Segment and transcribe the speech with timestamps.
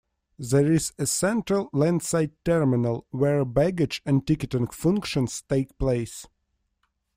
[0.39, 6.25] There is a central Landside Terminal where baggage and ticketing functions take place.